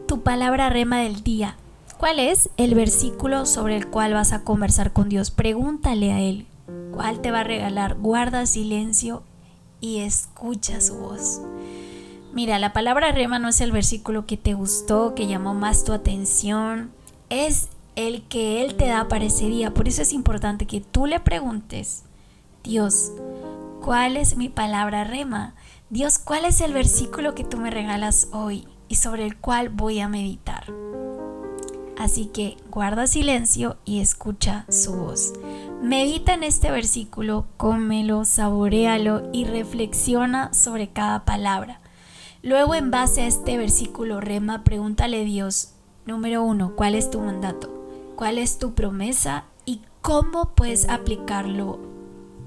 tu 0.06 0.22
palabra 0.22 0.70
rema 0.70 1.00
del 1.00 1.24
día. 1.24 1.56
¿Cuál 1.98 2.20
es 2.20 2.50
el 2.58 2.76
versículo 2.76 3.46
sobre 3.46 3.78
el 3.78 3.88
cual 3.88 4.12
vas 4.12 4.34
a 4.34 4.44
conversar 4.44 4.92
con 4.92 5.08
Dios? 5.08 5.32
Pregúntale 5.32 6.12
a 6.12 6.20
Él. 6.20 6.46
¿Cuál 6.92 7.22
te 7.22 7.32
va 7.32 7.40
a 7.40 7.46
regalar? 7.46 7.96
Guarda 7.96 8.46
silencio 8.46 9.24
y 9.80 10.00
escucha 10.00 10.82
su 10.82 10.98
voz. 10.98 11.40
Mira, 12.34 12.60
la 12.60 12.74
palabra 12.74 13.14
rema 13.14 13.40
no 13.40 13.48
es 13.48 13.62
el 13.62 13.72
versículo 13.72 14.26
que 14.26 14.36
te 14.36 14.56
gustó, 14.56 15.16
que 15.16 15.28
llamó 15.28 15.54
más 15.54 15.86
tu 15.86 15.94
atención. 15.94 16.92
Es 17.30 17.70
el 17.96 18.24
que 18.24 18.62
Él 18.62 18.76
te 18.76 18.88
da 18.88 19.08
para 19.08 19.24
ese 19.24 19.48
día. 19.48 19.74
Por 19.74 19.88
eso 19.88 20.02
es 20.02 20.12
importante 20.12 20.68
que 20.68 20.82
tú 20.82 21.06
le 21.06 21.22
preguntes, 21.22 22.04
Dios, 22.62 23.14
¿cuál 23.82 24.18
es 24.18 24.36
mi 24.36 24.50
palabra 24.50 25.06
rema? 25.06 25.56
Dios, 25.90 26.20
¿cuál 26.20 26.44
es 26.44 26.60
el 26.60 26.74
versículo 26.74 27.34
que 27.34 27.46
tú 27.46 27.56
me 27.56 27.72
regalas 27.72 28.28
hoy 28.34 28.68
y 28.90 28.96
sobre 28.96 29.26
el 29.26 29.38
cual 29.38 29.70
voy 29.70 30.02
a 30.02 30.10
meditar? 30.10 30.66
Así 31.98 32.26
que 32.26 32.58
guarda 32.70 33.08
silencio 33.08 33.78
y 33.86 34.02
escucha 34.02 34.66
su 34.68 34.94
voz. 34.94 35.32
Medita 35.82 36.34
en 36.34 36.44
este 36.44 36.72
versículo, 36.72 37.46
cómelo, 37.56 38.26
saborealo 38.26 39.30
y 39.32 39.46
reflexiona 39.46 40.54
sobre 40.54 40.90
cada 40.90 41.24
palabra. 41.24 41.80
Luego, 42.44 42.76
en 42.76 42.92
base 42.92 43.22
a 43.22 43.28
este 43.28 43.58
versículo 43.58 44.20
rema, 44.20 44.66
pregúntale 44.66 45.22
a 45.22 45.24
Dios, 45.24 45.72
número 46.06 46.44
uno, 46.44 46.76
¿cuál 46.76 46.96
es 46.96 47.10
tu 47.10 47.22
mandato? 47.22 47.74
¿Cuál 48.18 48.40
es 48.40 48.60
tu 48.60 48.74
promesa? 48.74 49.46
¿Y 49.66 49.84
cómo 50.02 50.54
puedes 50.54 50.90
aplicarlo 50.90 51.80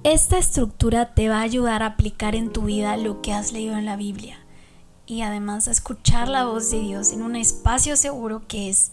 esta 0.02 0.38
estructura 0.38 1.14
te 1.14 1.28
va 1.28 1.38
a 1.38 1.42
ayudar 1.42 1.82
a 1.82 1.86
aplicar 1.86 2.34
en 2.34 2.52
tu 2.52 2.62
vida 2.62 2.96
lo 2.96 3.20
que 3.20 3.32
has 3.32 3.52
leído 3.52 3.76
en 3.76 3.84
la 3.84 3.96
Biblia 3.96 4.38
y 5.06 5.22
además 5.22 5.68
a 5.68 5.72
escuchar 5.72 6.28
la 6.28 6.44
voz 6.44 6.70
de 6.70 6.80
Dios 6.80 7.12
en 7.12 7.22
un 7.22 7.36
espacio 7.36 7.96
seguro 7.96 8.42
que 8.48 8.70
es 8.70 8.92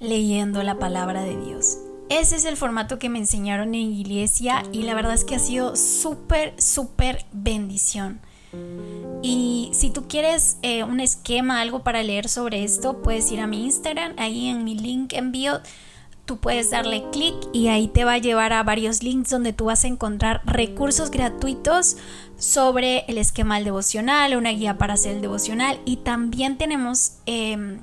leyendo 0.00 0.62
la 0.62 0.78
palabra 0.78 1.22
de 1.22 1.36
Dios. 1.36 1.78
Ese 2.08 2.36
es 2.36 2.44
el 2.44 2.56
formato 2.56 2.98
que 2.98 3.08
me 3.08 3.18
enseñaron 3.18 3.74
en 3.74 3.92
iglesia 3.92 4.62
y 4.72 4.82
la 4.82 4.94
verdad 4.94 5.14
es 5.14 5.24
que 5.24 5.34
ha 5.34 5.38
sido 5.38 5.76
súper, 5.76 6.54
súper 6.58 7.24
bendición. 7.32 8.20
Y 9.22 9.70
si 9.72 9.90
tú 9.90 10.08
quieres 10.08 10.58
eh, 10.62 10.84
un 10.84 11.00
esquema, 11.00 11.60
algo 11.60 11.82
para 11.82 12.02
leer 12.02 12.28
sobre 12.28 12.64
esto, 12.64 13.02
puedes 13.02 13.30
ir 13.32 13.40
a 13.40 13.46
mi 13.46 13.64
Instagram, 13.64 14.12
ahí 14.18 14.48
en 14.48 14.64
mi 14.64 14.76
link 14.76 15.14
envío 15.14 15.60
tú 16.24 16.38
puedes 16.38 16.70
darle 16.70 17.04
clic 17.10 17.34
y 17.52 17.68
ahí 17.68 17.88
te 17.88 18.04
va 18.04 18.14
a 18.14 18.18
llevar 18.18 18.52
a 18.52 18.62
varios 18.62 19.02
links 19.02 19.30
donde 19.30 19.52
tú 19.52 19.66
vas 19.66 19.84
a 19.84 19.88
encontrar 19.88 20.40
recursos 20.44 21.10
gratuitos 21.10 21.96
sobre 22.38 23.04
el 23.08 23.18
esquema 23.18 23.56
del 23.56 23.64
devocional, 23.64 24.36
una 24.36 24.50
guía 24.50 24.78
para 24.78 24.94
hacer 24.94 25.16
el 25.16 25.22
devocional 25.22 25.80
y 25.84 25.96
también 25.98 26.58
tenemos 26.58 27.14
em, 27.26 27.80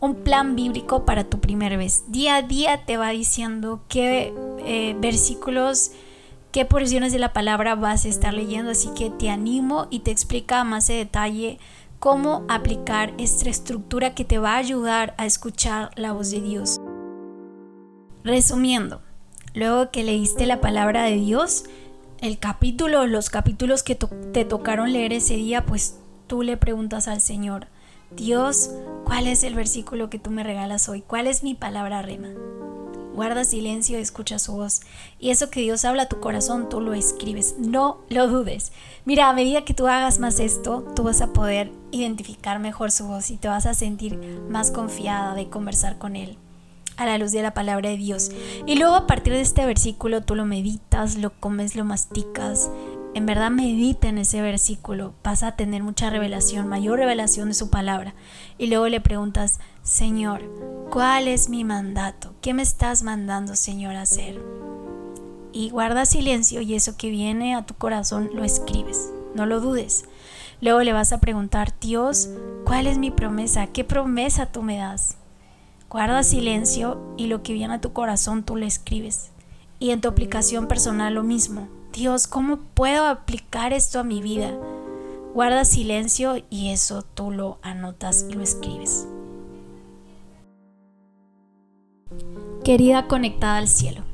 un 0.00 0.14
plan 0.16 0.56
bíblico 0.56 1.04
para 1.04 1.24
tu 1.24 1.40
primer 1.40 1.76
vez. 1.76 2.04
Día 2.08 2.36
a 2.36 2.42
día 2.42 2.84
te 2.84 2.96
va 2.96 3.10
diciendo 3.10 3.82
qué 3.88 4.32
eh, 4.64 4.96
versículos, 4.98 5.92
qué 6.52 6.64
porciones 6.64 7.12
de 7.12 7.18
la 7.18 7.32
palabra 7.32 7.74
vas 7.74 8.04
a 8.04 8.08
estar 8.08 8.34
leyendo, 8.34 8.72
así 8.72 8.90
que 8.96 9.10
te 9.10 9.30
animo 9.30 9.86
y 9.90 10.00
te 10.00 10.10
explica 10.10 10.64
más 10.64 10.86
de 10.86 10.94
detalle 10.94 11.58
cómo 11.98 12.46
aplicar 12.48 13.12
esta 13.18 13.50
estructura 13.50 14.14
que 14.14 14.24
te 14.24 14.38
va 14.38 14.54
a 14.54 14.58
ayudar 14.58 15.14
a 15.18 15.26
escuchar 15.26 15.90
la 15.96 16.12
voz 16.12 16.30
de 16.30 16.40
Dios. 16.40 16.79
Resumiendo, 18.22 19.00
luego 19.54 19.90
que 19.90 20.04
leíste 20.04 20.44
la 20.44 20.60
palabra 20.60 21.04
de 21.04 21.16
Dios, 21.16 21.64
el 22.20 22.38
capítulo, 22.38 23.06
los 23.06 23.30
capítulos 23.30 23.82
que 23.82 23.94
te 23.94 24.44
tocaron 24.44 24.92
leer 24.92 25.14
ese 25.14 25.36
día, 25.36 25.64
pues 25.64 25.96
tú 26.26 26.42
le 26.42 26.58
preguntas 26.58 27.08
al 27.08 27.22
Señor, 27.22 27.68
Dios, 28.10 28.70
¿cuál 29.04 29.26
es 29.26 29.42
el 29.42 29.54
versículo 29.54 30.10
que 30.10 30.18
tú 30.18 30.30
me 30.30 30.44
regalas 30.44 30.88
hoy? 30.90 31.00
¿Cuál 31.00 31.28
es 31.28 31.42
mi 31.42 31.54
palabra 31.54 32.02
rema? 32.02 32.28
Guarda 33.14 33.44
silencio 33.44 33.98
y 33.98 34.02
escucha 34.02 34.38
su 34.38 34.52
voz. 34.52 34.82
Y 35.18 35.30
eso 35.30 35.48
que 35.48 35.60
Dios 35.60 35.86
habla 35.86 36.04
a 36.04 36.08
tu 36.08 36.20
corazón, 36.20 36.68
tú 36.68 36.80
lo 36.80 36.92
escribes. 36.92 37.56
No 37.58 37.98
lo 38.08 38.28
dudes. 38.28 38.72
Mira, 39.04 39.28
a 39.28 39.32
medida 39.32 39.64
que 39.64 39.74
tú 39.74 39.86
hagas 39.86 40.18
más 40.18 40.40
esto, 40.40 40.84
tú 40.94 41.04
vas 41.04 41.20
a 41.20 41.32
poder 41.32 41.72
identificar 41.90 42.58
mejor 42.58 42.90
su 42.90 43.06
voz 43.06 43.30
y 43.30 43.36
te 43.36 43.48
vas 43.48 43.66
a 43.66 43.74
sentir 43.74 44.18
más 44.48 44.70
confiada 44.70 45.34
de 45.34 45.48
conversar 45.48 45.98
con 45.98 46.16
Él 46.16 46.36
a 47.00 47.06
la 47.06 47.16
luz 47.16 47.32
de 47.32 47.40
la 47.40 47.54
palabra 47.54 47.88
de 47.88 47.96
Dios. 47.96 48.30
Y 48.66 48.76
luego 48.76 48.94
a 48.94 49.06
partir 49.06 49.32
de 49.32 49.40
este 49.40 49.64
versículo 49.64 50.20
tú 50.20 50.34
lo 50.34 50.44
meditas, 50.44 51.16
lo 51.16 51.30
comes, 51.30 51.74
lo 51.74 51.84
masticas. 51.84 52.70
En 53.14 53.24
verdad 53.24 53.50
medita 53.50 54.08
en 54.08 54.18
ese 54.18 54.42
versículo, 54.42 55.14
vas 55.24 55.42
a 55.42 55.56
tener 55.56 55.82
mucha 55.82 56.10
revelación, 56.10 56.68
mayor 56.68 56.98
revelación 56.98 57.48
de 57.48 57.54
su 57.54 57.70
palabra. 57.70 58.14
Y 58.58 58.66
luego 58.66 58.86
le 58.88 59.00
preguntas, 59.00 59.60
Señor, 59.82 60.42
¿cuál 60.90 61.26
es 61.26 61.48
mi 61.48 61.64
mandato? 61.64 62.34
¿Qué 62.42 62.52
me 62.52 62.62
estás 62.62 63.02
mandando, 63.02 63.56
Señor, 63.56 63.96
a 63.96 64.02
hacer? 64.02 64.38
Y 65.52 65.70
guarda 65.70 66.04
silencio 66.04 66.60
y 66.60 66.74
eso 66.74 66.98
que 66.98 67.08
viene 67.08 67.54
a 67.54 67.64
tu 67.64 67.74
corazón 67.74 68.30
lo 68.34 68.44
escribes, 68.44 69.10
no 69.34 69.46
lo 69.46 69.60
dudes. 69.60 70.04
Luego 70.60 70.82
le 70.82 70.92
vas 70.92 71.14
a 71.14 71.20
preguntar, 71.20 71.72
Dios, 71.80 72.28
¿cuál 72.66 72.86
es 72.86 72.98
mi 72.98 73.10
promesa? 73.10 73.68
¿Qué 73.68 73.84
promesa 73.84 74.44
tú 74.46 74.62
me 74.62 74.76
das? 74.76 75.16
Guarda 75.90 76.22
silencio 76.22 77.00
y 77.16 77.26
lo 77.26 77.42
que 77.42 77.52
viene 77.52 77.74
a 77.74 77.80
tu 77.80 77.92
corazón 77.92 78.44
tú 78.44 78.54
le 78.54 78.64
escribes. 78.64 79.32
Y 79.80 79.90
en 79.90 80.00
tu 80.00 80.06
aplicación 80.06 80.68
personal 80.68 81.14
lo 81.14 81.24
mismo. 81.24 81.66
Dios, 81.92 82.28
¿cómo 82.28 82.58
puedo 82.74 83.06
aplicar 83.06 83.72
esto 83.72 83.98
a 83.98 84.04
mi 84.04 84.22
vida? 84.22 84.56
Guarda 85.34 85.64
silencio 85.64 86.44
y 86.48 86.70
eso 86.70 87.02
tú 87.02 87.32
lo 87.32 87.58
anotas 87.62 88.24
y 88.30 88.34
lo 88.34 88.42
escribes. 88.44 89.08
Querida 92.62 93.08
conectada 93.08 93.56
al 93.56 93.66
cielo, 93.66 94.04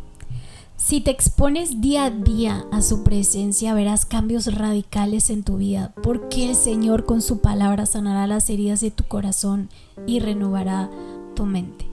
si 0.76 1.00
te 1.00 1.10
expones 1.10 1.80
día 1.80 2.04
a 2.04 2.10
día 2.10 2.64
a 2.70 2.80
su 2.80 3.02
presencia, 3.02 3.74
verás 3.74 4.06
cambios 4.06 4.54
radicales 4.54 5.30
en 5.30 5.42
tu 5.42 5.56
vida, 5.56 5.92
porque 6.02 6.48
el 6.48 6.54
Señor 6.54 7.06
con 7.06 7.22
su 7.22 7.40
palabra 7.40 7.86
sanará 7.86 8.26
las 8.26 8.48
heridas 8.50 8.80
de 8.82 8.90
tu 8.92 9.02
corazón 9.02 9.68
y 10.06 10.20
renovará 10.20 10.88
tu 11.36 11.46
mente. 11.46 11.86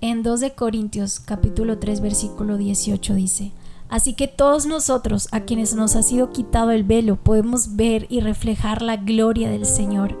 En 0.00 0.22
2 0.22 0.38
de 0.38 0.54
Corintios 0.54 1.18
capítulo 1.18 1.80
3 1.80 2.00
versículo 2.00 2.56
18 2.56 3.14
dice, 3.14 3.50
Así 3.88 4.14
que 4.14 4.28
todos 4.28 4.66
nosotros, 4.66 5.28
a 5.32 5.40
quienes 5.40 5.74
nos 5.74 5.96
ha 5.96 6.02
sido 6.02 6.30
quitado 6.30 6.70
el 6.70 6.84
velo, 6.84 7.16
podemos 7.16 7.76
ver 7.76 8.06
y 8.08 8.20
reflejar 8.20 8.82
la 8.82 8.96
gloria 8.96 9.48
del 9.48 9.64
Señor. 9.64 10.18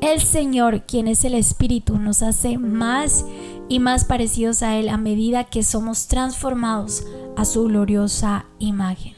El 0.00 0.20
Señor, 0.20 0.82
quien 0.82 1.08
es 1.08 1.24
el 1.24 1.34
Espíritu, 1.34 1.98
nos 1.98 2.22
hace 2.22 2.58
más 2.58 3.24
y 3.68 3.78
más 3.78 4.04
parecidos 4.04 4.62
a 4.62 4.76
Él 4.76 4.88
a 4.88 4.96
medida 4.96 5.44
que 5.44 5.62
somos 5.62 6.08
transformados 6.08 7.04
a 7.36 7.44
su 7.44 7.64
gloriosa 7.64 8.46
imagen. 8.58 9.14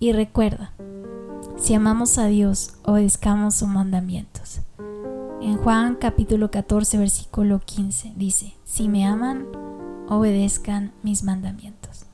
Y 0.00 0.12
recuerda, 0.12 0.72
si 1.58 1.74
amamos 1.74 2.18
a 2.18 2.26
Dios, 2.26 2.74
obedezcamos 2.82 3.56
sus 3.56 3.68
mandamientos. 3.68 4.37
En 5.40 5.56
Juan 5.56 5.94
capítulo 5.94 6.50
14 6.50 6.98
versículo 6.98 7.60
15 7.64 8.12
dice, 8.16 8.56
si 8.64 8.88
me 8.88 9.06
aman, 9.06 9.46
obedezcan 10.08 10.92
mis 11.04 11.22
mandamientos. 11.22 12.07